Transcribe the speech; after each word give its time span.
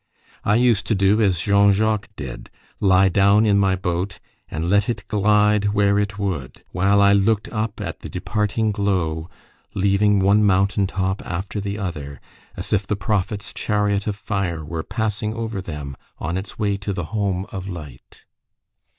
I 0.43 0.55
used 0.55 0.87
to 0.87 0.95
do 0.95 1.21
as 1.21 1.39
Jean 1.39 1.71
Jacques 1.73 2.09
did 2.15 2.49
lie 2.79 3.07
down 3.07 3.45
in 3.45 3.59
my 3.59 3.75
boat 3.75 4.19
and 4.49 4.67
let 4.67 4.89
it 4.89 5.07
glide 5.07 5.73
where 5.75 5.99
it 5.99 6.17
would, 6.17 6.63
while 6.71 6.99
I 6.99 7.13
looked 7.13 7.47
up 7.49 7.79
at 7.79 7.99
the 7.99 8.09
departing 8.09 8.71
glow 8.71 9.29
leaving 9.75 10.17
one 10.17 10.43
mountain 10.43 10.87
top 10.87 11.21
after 11.23 11.61
the 11.61 11.77
other, 11.77 12.19
as 12.57 12.73
if 12.73 12.87
the 12.87 12.95
prophet's 12.95 13.53
chariot 13.53 14.07
of 14.07 14.15
fire 14.15 14.65
were 14.65 14.81
passing 14.81 15.35
over 15.35 15.61
them 15.61 15.95
on 16.17 16.35
its 16.35 16.57
way 16.57 16.77
to 16.77 16.93
the 16.93 17.05
home 17.13 17.45
of 17.51 17.69
light. 17.69 18.25